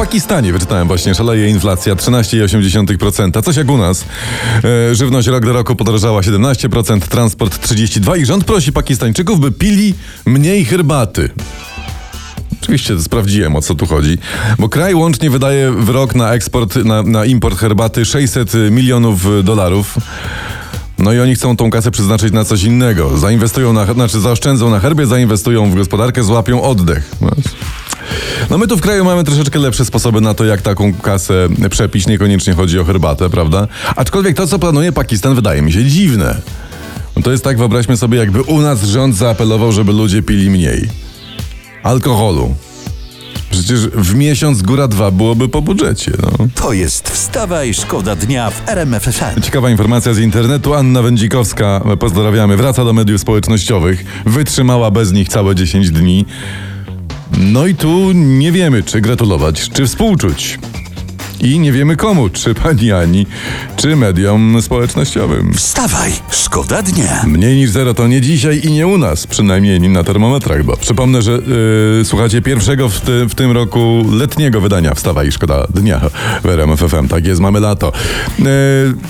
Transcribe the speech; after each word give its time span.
Pakistanie, 0.00 0.52
wyczytałem 0.52 0.88
właśnie, 0.88 1.14
szaleje 1.14 1.48
inflacja 1.48 1.94
13,8%. 1.94 3.42
Coś 3.42 3.56
jak 3.56 3.70
u 3.70 3.76
nas. 3.76 4.04
E, 4.90 4.94
żywność 4.94 5.28
rok 5.28 5.44
do 5.44 5.52
roku 5.52 5.76
podrożała 5.76 6.20
17%, 6.20 7.00
transport 7.00 7.66
32% 7.66 8.18
i 8.18 8.26
rząd 8.26 8.44
prosi 8.44 8.72
Pakistańczyków, 8.72 9.40
by 9.40 9.52
pili 9.52 9.94
mniej 10.26 10.64
herbaty. 10.64 11.30
Oczywiście 12.62 13.00
sprawdziłem 13.00 13.56
o 13.56 13.62
co 13.62 13.74
tu 13.74 13.86
chodzi, 13.86 14.18
bo 14.58 14.68
kraj 14.68 14.94
łącznie 14.94 15.30
wydaje 15.30 15.70
w 15.70 15.88
rok 15.88 16.14
na 16.14 16.32
eksport, 16.32 16.76
na, 16.76 17.02
na 17.02 17.24
import 17.24 17.58
herbaty 17.58 18.04
600 18.04 18.52
milionów 18.70 19.44
dolarów. 19.44 19.98
No 20.98 21.12
i 21.12 21.20
oni 21.20 21.34
chcą 21.34 21.56
tą 21.56 21.70
kasę 21.70 21.90
przeznaczyć 21.90 22.32
na 22.32 22.44
coś 22.44 22.62
innego. 22.62 23.18
Zainwestują 23.18 23.72
na, 23.72 23.92
znaczy 23.94 24.20
zaoszczędzą 24.20 24.70
na 24.70 24.80
herbie, 24.80 25.06
zainwestują 25.06 25.70
w 25.70 25.74
gospodarkę, 25.74 26.22
złapią 26.22 26.62
oddech. 26.62 27.10
No 28.50 28.58
my 28.58 28.66
tu 28.66 28.76
w 28.76 28.80
kraju 28.80 29.04
mamy 29.04 29.24
troszeczkę 29.24 29.58
lepsze 29.58 29.84
sposoby 29.84 30.20
na 30.20 30.34
to, 30.34 30.44
jak 30.44 30.62
taką 30.62 30.94
kasę 30.94 31.48
przepić. 31.70 32.06
Niekoniecznie 32.06 32.54
chodzi 32.54 32.78
o 32.78 32.84
herbatę, 32.84 33.30
prawda? 33.30 33.68
Aczkolwiek 33.96 34.36
to, 34.36 34.46
co 34.46 34.58
planuje 34.58 34.92
Pakistan, 34.92 35.34
wydaje 35.34 35.62
mi 35.62 35.72
się 35.72 35.84
dziwne. 35.84 36.40
No 37.16 37.22
to 37.22 37.32
jest 37.32 37.44
tak, 37.44 37.58
wyobraźmy 37.58 37.96
sobie, 37.96 38.18
jakby 38.18 38.42
u 38.42 38.60
nas 38.60 38.84
rząd 38.84 39.16
zaapelował, 39.16 39.72
żeby 39.72 39.92
ludzie 39.92 40.22
pili 40.22 40.50
mniej 40.50 40.88
alkoholu. 41.82 42.54
Przecież 43.50 43.80
w 43.80 44.14
miesiąc 44.14 44.62
góra 44.62 44.88
dwa 44.88 45.10
byłoby 45.10 45.48
po 45.48 45.62
budżecie. 45.62 46.12
No. 46.22 46.48
To 46.54 46.72
jest 46.72 47.10
Wstawa 47.10 47.64
i 47.64 47.74
Szkoda 47.74 48.16
Dnia 48.16 48.50
w 48.50 48.68
RMFFM. 48.68 49.40
Ciekawa 49.42 49.70
informacja 49.70 50.14
z 50.14 50.18
internetu. 50.18 50.74
Anna 50.74 51.02
Wędzikowska, 51.02 51.80
pozdrawiamy, 52.00 52.56
wraca 52.56 52.84
do 52.84 52.92
mediów 52.92 53.20
społecznościowych. 53.20 54.04
Wytrzymała 54.26 54.90
bez 54.90 55.12
nich 55.12 55.28
całe 55.28 55.54
10 55.54 55.90
dni. 55.90 56.26
No 57.38 57.66
i 57.66 57.74
tu 57.74 58.12
nie 58.12 58.52
wiemy, 58.52 58.82
czy 58.82 59.00
gratulować, 59.00 59.70
czy 59.70 59.86
współczuć. 59.86 60.58
I 61.42 61.58
nie 61.58 61.72
wiemy 61.72 61.96
komu, 61.96 62.28
czy 62.28 62.54
pani 62.54 62.92
Ani, 62.92 63.26
czy 63.76 63.96
mediom 63.96 64.62
społecznościowym. 64.62 65.54
Wstawaj, 65.54 66.12
szkoda 66.30 66.82
dnia. 66.82 67.24
Mniej 67.26 67.56
niż 67.56 67.70
zero 67.70 67.94
to 67.94 68.08
nie 68.08 68.20
dzisiaj 68.20 68.60
i 68.64 68.72
nie 68.72 68.86
u 68.86 68.98
nas, 68.98 69.26
przynajmniej 69.26 69.80
na 69.80 70.04
termometrach, 70.04 70.64
bo 70.64 70.76
przypomnę, 70.76 71.22
że 71.22 71.32
yy, 71.32 72.04
słuchacie 72.04 72.42
pierwszego 72.42 72.88
w, 72.88 73.00
ty, 73.00 73.24
w, 73.24 73.34
tym 73.34 73.52
roku 73.52 74.04
letniego 74.12 74.60
wydania 74.60 74.94
Wstawa 74.94 75.24
i 75.24 75.32
Szkoda 75.32 75.66
Dnia 75.74 76.00
w 76.42 76.46
RMF 76.46 76.80
FM. 76.80 77.08
Tak 77.08 77.26
jest, 77.26 77.40
mamy 77.40 77.60
lato. 77.60 77.92
Yy, 78.38 78.44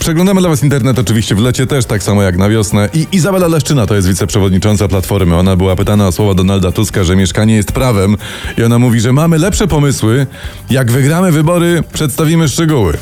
przeglądamy 0.00 0.40
dla 0.40 0.50
was 0.50 0.62
internet 0.62 0.98
oczywiście 0.98 1.34
w 1.34 1.38
lecie 1.38 1.66
też, 1.66 1.84
tak 1.84 2.02
samo 2.02 2.22
jak 2.22 2.38
na 2.38 2.48
wiosnę. 2.48 2.88
I 2.94 3.06
Izabela 3.12 3.48
Leszczyna 3.48 3.86
to 3.86 3.94
jest 3.94 4.08
wiceprzewodnicząca 4.08 4.88
Platformy. 4.88 5.36
Ona 5.36 5.56
była 5.56 5.76
pytana 5.76 6.06
o 6.06 6.12
słowa 6.12 6.34
Donalda 6.34 6.72
Tuska, 6.72 7.04
że 7.04 7.16
mieszkanie 7.16 7.56
jest 7.56 7.72
prawem 7.72 8.16
i 8.58 8.62
ona 8.62 8.78
mówi, 8.78 9.00
że 9.00 9.12
mamy 9.12 9.38
lepsze 9.38 9.66
pomysły. 9.66 10.26
Jak 10.70 10.90
wygramy 10.90 11.32
wybory, 11.32 11.82
przedstawimy 11.92 12.19
szczegóły. 12.48 12.98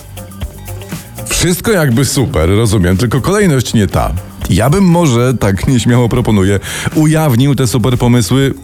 Wszystko 1.29 1.73
jakby 1.73 2.05
super, 2.05 2.49
rozumiem, 2.49 2.97
tylko 2.97 3.21
kolejność 3.21 3.75
nie 3.75 3.87
ta. 3.87 4.13
Ja 4.51 4.71
bym 4.71 4.85
może, 4.85 5.35
tak 5.35 5.69
nieśmiało 5.69 6.09
proponuję, 6.09 6.61
ujawnił 6.95 7.55
te 7.55 7.67
super 7.67 7.99
pomysły 7.99 8.55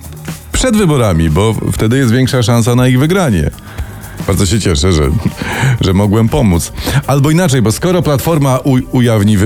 przed 0.53 0.77
wyborami, 0.77 1.31
bo 1.31 1.55
wtedy 1.73 1.97
jest 1.99 2.13
większa 2.13 2.43
szansa 2.43 2.75
na 2.75 2.89
ich 2.89 2.99
wygranie. 2.99 3.51
Bardzo 4.27 4.47
się 4.47 4.61
cieszę, 4.61 4.93
że, 4.93 5.03
że 5.81 5.93
mogłem 5.93 6.29
pomóc. 6.29 6.73
Albo 7.07 7.31
inaczej, 7.31 7.63
bo 7.63 7.73
skoro 7.73 8.03
Platforma 8.03 8.59
ujawni 8.93 9.37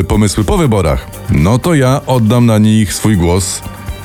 y, 0.00 0.04
pomysły 0.04 0.44
po 0.44 0.58
wyborach, 0.58 1.06
no 1.30 1.58
to 1.58 1.74
ja 1.74 2.00
oddam 2.06 2.46
na 2.46 2.58
nich 2.58 2.94
swój 2.94 3.16
głos 3.16 3.62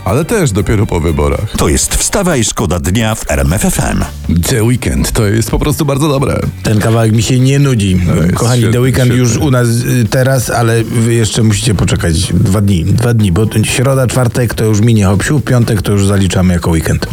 ale 0.09 0.25
też 0.25 0.51
dopiero 0.51 0.85
po 0.85 0.99
wyborach. 0.99 1.51
To 1.57 1.69
jest 1.69 1.95
Wstawa 1.95 2.35
i 2.37 2.43
Szkoda 2.43 2.79
Dnia 2.79 3.15
w 3.15 3.31
RMFFM. 3.31 4.03
The 4.47 4.63
Weekend 4.63 5.11
to 5.11 5.25
jest 5.25 5.51
po 5.51 5.59
prostu 5.59 5.85
bardzo 5.85 6.07
dobre. 6.07 6.39
Ten 6.63 6.79
kawałek 6.79 7.11
mi 7.11 7.23
się 7.23 7.39
nie 7.39 7.59
nudzi. 7.59 7.99
Kochani, 8.35 8.61
świetny, 8.61 8.73
The 8.73 8.81
Weekend 8.81 9.05
świetny. 9.05 9.23
już 9.23 9.37
u 9.37 9.51
nas 9.51 9.67
y, 9.67 10.05
teraz, 10.09 10.49
ale 10.49 10.83
wy 10.83 11.13
jeszcze 11.13 11.43
musicie 11.43 11.75
poczekać 11.75 12.33
dwa 12.33 12.61
dni. 12.61 12.85
Dwa 12.85 13.13
dni, 13.13 13.31
bo 13.31 13.45
środa, 13.63 14.07
czwartek 14.07 14.53
to 14.53 14.65
już 14.65 14.81
minie 14.81 15.05
hopsiu, 15.05 15.39
piątek 15.39 15.81
to 15.81 15.91
już 15.91 16.05
zaliczamy 16.05 16.53
jako 16.53 16.71
weekend. 16.71 17.07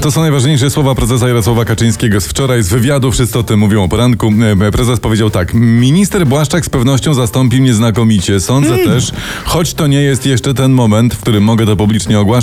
To 0.00 0.10
są 0.10 0.20
najważniejsze 0.20 0.70
słowa 0.70 0.94
prezesa 0.94 1.28
Jarosława 1.28 1.64
Kaczyńskiego 1.64 2.20
z 2.20 2.26
wczoraj, 2.26 2.62
z 2.62 2.68
wywiadu. 2.68 3.12
Wszyscy 3.12 3.38
o 3.38 3.42
tym 3.42 3.60
mówią 3.60 3.84
o 3.84 3.88
poranku. 3.88 4.32
E, 4.66 4.70
Prezes 4.72 5.00
powiedział 5.00 5.30
tak. 5.30 5.54
Minister 5.54 6.26
Błaszczak 6.26 6.66
z 6.66 6.68
pewnością 6.68 7.14
zastąpi 7.14 7.60
mnie 7.60 7.74
znakomicie. 7.74 8.40
Sądzę 8.40 8.78
też, 8.78 9.12
choć 9.44 9.74
to 9.74 9.86
nie 9.86 10.02
jest 10.02 10.26
jeszcze 10.26 10.54
ten 10.54 10.72
moment, 10.72 11.14
w 11.14 11.18
którym 11.20 11.44
mogę 11.44 11.66
to 11.66 11.76
publicznie 11.76 12.20
ogłaszać, 12.20 12.39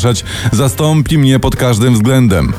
zastąpi 0.52 1.18
mnie 1.18 1.40
pod 1.40 1.56
każdym 1.56 1.94
względem. 1.94 2.53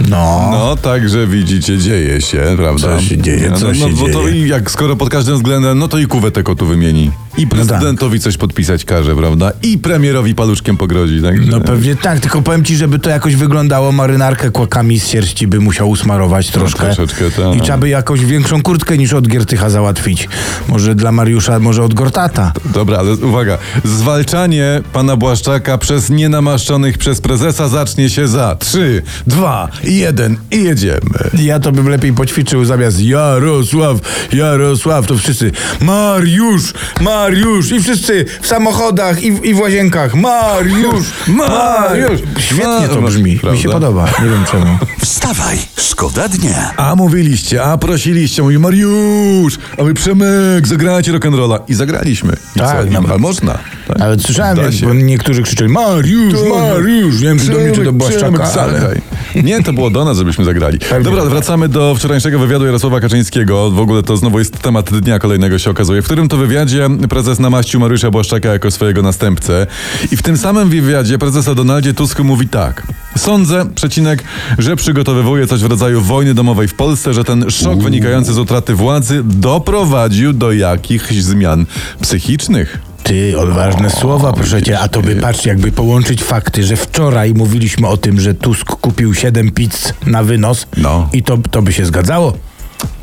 No. 0.00 0.48
No, 0.52 0.76
także 0.76 1.26
widzicie, 1.26 1.78
dzieje 1.78 2.20
się, 2.20 2.42
prawda? 2.56 2.96
Co 2.96 3.00
się 3.02 3.18
dzieje, 3.18 3.50
No, 3.50 3.56
co 3.58 3.66
no, 3.66 3.74
się 3.74 3.88
bo 3.88 4.08
to 4.08 4.22
dzieje? 4.30 4.46
i 4.46 4.48
jak 4.48 4.70
skoro 4.70 4.96
pod 4.96 5.08
każdym 5.08 5.34
względem, 5.36 5.78
no 5.78 5.88
to 5.88 5.98
i 5.98 6.06
kuwetę 6.06 6.42
kotu 6.42 6.66
wymieni. 6.66 7.10
I 7.38 7.46
prezydentowi 7.46 8.20
coś 8.20 8.36
podpisać 8.36 8.84
każe, 8.84 9.16
prawda? 9.16 9.52
I 9.62 9.78
premierowi 9.78 10.34
paluszkiem 10.34 10.76
pogrozi, 10.76 11.22
tak? 11.22 11.46
No 11.46 11.60
pewnie 11.60 11.96
tak, 11.96 12.20
tylko 12.20 12.42
powiem 12.42 12.64
ci, 12.64 12.76
żeby 12.76 12.98
to 12.98 13.10
jakoś 13.10 13.36
wyglądało, 13.36 13.92
marynarkę 13.92 14.50
kłakami 14.50 15.00
z 15.00 15.06
sierści 15.08 15.46
by 15.46 15.60
musiał 15.60 15.90
usmarować 15.90 16.50
troszkę. 16.50 16.84
troszeczkę, 16.94 17.30
tak. 17.30 17.56
I 17.56 17.60
trzeba 17.60 17.78
by 17.78 17.88
jakąś 17.88 18.24
większą 18.24 18.62
kurtkę 18.62 18.98
niż 18.98 19.12
od 19.12 19.28
Giertycha 19.28 19.70
załatwić. 19.70 20.28
Może 20.68 20.94
dla 20.94 21.12
Mariusza, 21.12 21.58
może 21.58 21.82
od 21.82 21.94
Gortata. 21.94 22.52
Dobra, 22.74 22.98
ale 22.98 23.12
uwaga. 23.12 23.58
Zwalczanie 23.84 24.82
pana 24.92 25.16
Błaszczaka 25.16 25.78
przez 25.78 26.10
nienamaszczonych 26.10 26.98
przez 26.98 27.20
prezesa 27.20 27.68
zacznie 27.68 28.10
się 28.10 28.28
za 28.28 28.56
3, 28.56 29.02
2, 29.26 29.68
1 29.86 30.36
i 30.50 30.64
jedziemy. 30.64 31.00
Ja 31.34 31.60
to 31.60 31.72
bym 31.72 31.88
lepiej 31.88 32.12
poćwiczył 32.12 32.64
zamiast 32.64 33.00
Jarosław, 33.00 33.98
Jarosław, 34.32 35.06
to 35.06 35.16
wszyscy 35.16 35.52
Mariusz, 35.80 36.74
Mariusz 37.00 37.72
i 37.72 37.80
wszyscy 37.80 38.24
w 38.42 38.46
samochodach 38.46 39.22
i 39.22 39.32
w, 39.32 39.44
i 39.44 39.54
w 39.54 39.60
łazienkach 39.60 40.14
Mariusz, 40.14 41.06
Mariusz. 41.38 42.20
Świetnie 42.38 42.88
to 42.88 43.02
brzmi, 43.02 43.32
mi 43.32 43.38
prawda? 43.38 43.60
się 43.60 43.68
podoba, 43.68 44.04
nie 44.22 44.30
wiem 44.30 44.44
czemu. 44.52 44.78
Wstawaj, 45.04 45.58
szkoda 45.76 46.28
dnia. 46.28 46.72
A 46.76 46.96
mówiliście, 46.96 47.62
a 47.62 47.78
prosiliście, 47.78 48.42
mówi 48.42 48.58
Mariusz, 48.58 49.58
a 49.78 49.82
wy 49.84 49.94
Przemek, 49.94 50.66
zagrajcie 50.66 51.12
rock'n'rolla. 51.12 51.58
I 51.68 51.74
zagraliśmy. 51.74 52.36
I 52.56 52.58
Tak, 52.58 52.92
co? 52.92 53.14
A 53.14 53.18
można. 53.18 53.58
Tak. 53.88 54.00
Ale 54.00 54.18
słyszałem, 54.18 54.58
jak, 54.58 54.94
niektórzy 54.94 55.42
krzyczeli 55.42 55.72
Mariusz, 55.72 56.34
Mariusz, 56.50 57.20
nie 57.20 57.28
wiem 57.28 57.38
czy 57.38 57.50
do 57.50 57.58
mnie, 57.58 57.72
czy 57.72 57.84
do 57.84 57.92
Błaszczaka, 57.92 58.62
ale... 58.62 59.00
Nie, 59.44 59.62
to 59.62 59.72
było 59.72 59.90
do 59.90 60.04
nas, 60.04 60.18
żebyśmy 60.18 60.44
zagrali. 60.44 60.78
Dobra, 61.02 61.24
wracamy 61.24 61.68
do 61.68 61.94
wczorajszego 61.94 62.38
wywiadu 62.38 62.66
Jarosława 62.66 63.00
Kaczyńskiego. 63.00 63.70
W 63.70 63.80
ogóle 63.80 64.02
to 64.02 64.16
znowu 64.16 64.38
jest 64.38 64.58
temat 64.58 64.94
dnia 65.00 65.18
kolejnego 65.18 65.58
się 65.58 65.70
okazuje, 65.70 66.02
w 66.02 66.04
którym 66.04 66.28
to 66.28 66.36
wywiadzie 66.36 66.88
prezes 67.08 67.38
namaścił 67.38 67.80
Mariusza 67.80 68.10
Błaszczaka 68.10 68.48
jako 68.48 68.70
swojego 68.70 69.02
następcę. 69.02 69.66
I 70.12 70.16
w 70.16 70.22
tym 70.22 70.36
samym 70.36 70.68
wywiadzie 70.68 71.18
prezes 71.18 71.48
o 71.48 71.54
Donaldzie 71.54 71.94
Tusku 71.94 72.24
mówi 72.24 72.48
tak. 72.48 72.86
Sądzę, 73.16 73.66
przecinek, 73.74 74.24
że 74.58 74.76
przygotowywuje 74.76 75.46
coś 75.46 75.60
w 75.60 75.66
rodzaju 75.66 76.00
wojny 76.00 76.34
domowej 76.34 76.68
w 76.68 76.74
Polsce, 76.74 77.14
że 77.14 77.24
ten 77.24 77.50
szok 77.50 77.82
wynikający 77.82 78.32
z 78.32 78.38
utraty 78.38 78.74
władzy 78.74 79.22
doprowadził 79.24 80.32
do 80.32 80.52
jakichś 80.52 81.14
zmian 81.14 81.66
psychicznych. 82.00 82.78
Ty, 83.06 83.38
odważne 83.40 83.90
słowa, 83.90 84.32
proszę 84.32 84.62
cię. 84.62 84.78
A 84.80 84.88
to 84.88 85.02
by 85.02 85.16
patrz, 85.16 85.46
jakby 85.46 85.72
połączyć 85.72 86.22
fakty, 86.24 86.64
że 86.64 86.76
wczoraj 86.76 87.34
mówiliśmy 87.34 87.88
o 87.88 87.96
tym, 87.96 88.20
że 88.20 88.34
Tusk 88.34 88.66
kupił 88.66 89.14
7 89.14 89.50
pizz 89.52 89.92
na 90.06 90.22
wynos 90.22 90.66
No. 90.76 91.08
i 91.12 91.22
to, 91.22 91.38
to 91.50 91.62
by 91.62 91.72
się 91.72 91.86
zgadzało. 91.86 92.32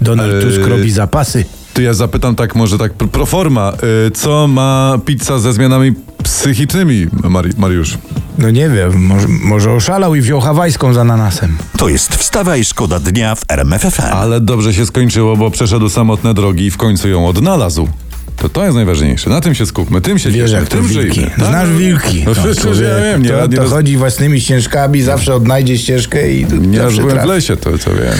Donald 0.01 0.33
Eee, 0.33 0.41
Tusk 0.41 0.67
robi 0.67 0.91
zapasy. 0.91 1.45
To 1.73 1.81
ja 1.81 1.93
zapytam 1.93 2.35
tak 2.35 2.55
może 2.55 2.77
tak 2.77 2.93
pro- 2.93 3.07
pro 3.07 3.25
forma, 3.25 3.73
y, 4.07 4.11
co 4.11 4.47
ma 4.47 4.97
pizza 5.05 5.39
ze 5.39 5.53
zmianami 5.53 5.93
psychicznymi, 6.23 7.07
Mari- 7.23 7.53
Mariusz? 7.57 7.97
No 8.37 8.49
nie 8.49 8.69
wiem, 8.69 9.05
może, 9.05 9.27
może 9.27 9.71
oszalał 9.71 10.15
i 10.15 10.21
wziął 10.21 10.39
hawajską 10.41 10.93
z 10.93 10.97
ananasem. 10.97 11.57
To 11.77 11.89
jest 11.89 12.15
Wstawa 12.15 12.57
i 12.57 12.65
Szkoda 12.65 12.99
Dnia 12.99 13.35
w 13.35 13.41
RMFFM. 13.49 14.13
Ale 14.13 14.41
dobrze 14.41 14.73
się 14.73 14.85
skończyło, 14.85 15.37
bo 15.37 15.51
przeszedł 15.51 15.89
samotne 15.89 16.33
drogi 16.33 16.65
i 16.65 16.71
w 16.71 16.77
końcu 16.77 17.09
ją 17.09 17.27
odnalazł. 17.27 17.87
To 18.37 18.49
to 18.49 18.63
jest 18.63 18.75
najważniejsze. 18.75 19.29
Na 19.29 19.41
tym 19.41 19.55
się 19.55 19.65
skupmy, 19.65 20.01
tym 20.01 20.19
się 20.19 20.29
Wiesz 20.31 20.51
jak 20.51 20.63
to 20.63 20.69
tym 20.77 20.87
wilki. 20.87 21.13
żyjmy. 21.15 21.31
tak? 21.37 21.45
Znasz 21.47 21.69
wilki. 21.69 22.23
No, 22.25 22.31
No, 22.47 22.55
człowieku, 22.55 22.83
ja 22.83 22.99
wiem, 23.03 23.21
nie, 23.21 23.29
to, 23.29 23.47
to 23.47 23.61
roz- 23.61 23.71
chodzi 23.71 23.97
własnymi 23.97 24.41
ścieżkami, 24.41 25.01
zawsze 25.01 25.35
odnajdzie 25.35 25.77
ścieżkę 25.77 26.31
i 26.31 26.43
aż 26.45 26.51
zawsze 26.77 27.01
byłem 27.01 27.19
w 27.19 27.25
lesie, 27.25 27.57
to 27.57 27.77
co 27.77 27.91
wiem. 27.91 28.13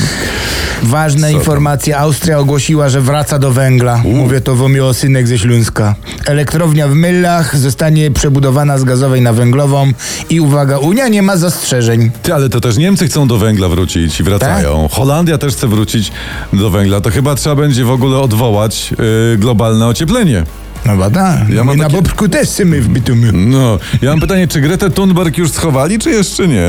Ważna 0.83 1.27
Co 1.27 1.33
informacja. 1.33 1.97
Austria 1.97 2.39
ogłosiła, 2.39 2.89
że 2.89 3.01
wraca 3.01 3.39
do 3.39 3.51
węgla. 3.51 4.01
Mówię 4.05 4.41
to 4.41 4.55
Womio 4.55 4.93
Synek 4.93 5.27
ze 5.27 5.39
Śląska. 5.39 5.95
Elektrownia 6.25 6.87
w 6.87 6.93
Myllach 6.95 7.57
zostanie 7.57 8.11
przebudowana 8.11 8.77
z 8.77 8.83
gazowej 8.83 9.21
na 9.21 9.33
węglową 9.33 9.91
i 10.29 10.39
uwaga, 10.39 10.77
Unia 10.77 11.07
nie 11.07 11.21
ma 11.21 11.37
zastrzeżeń. 11.37 12.11
Ty, 12.23 12.33
ale 12.33 12.49
to 12.49 12.61
też 12.61 12.77
Niemcy 12.77 13.07
chcą 13.07 13.27
do 13.27 13.37
węgla 13.37 13.67
wrócić 13.67 14.19
i 14.19 14.23
wracają. 14.23 14.83
Tak? 14.83 14.97
Holandia 14.97 15.37
też 15.37 15.53
chce 15.53 15.67
wrócić 15.67 16.11
do 16.53 16.69
węgla. 16.69 17.01
To 17.01 17.09
chyba 17.09 17.35
trzeba 17.35 17.55
będzie 17.55 17.85
w 17.85 17.91
ogóle 17.91 18.17
odwołać 18.17 18.93
y, 19.33 19.37
globalne 19.37 19.87
ocieplenie. 19.87 20.43
No 20.85 20.97
bada. 20.97 21.37
Ja 21.49 21.55
Ja 21.55 21.63
mam 21.63 21.77
My 21.77 21.83
na 21.83 21.89
takie- 21.89 22.29
też 22.29 22.49
chcemy 22.49 22.81
w 22.81 22.87
Bytomiu. 22.87 23.31
No, 23.33 23.79
ja 24.01 24.09
mam 24.09 24.19
pytanie, 24.19 24.47
czy 24.47 24.61
Gretę 24.61 24.89
Thunberg 24.89 25.37
już 25.37 25.51
schowali, 25.51 25.99
czy 25.99 26.09
jeszcze 26.09 26.47
nie? 26.47 26.67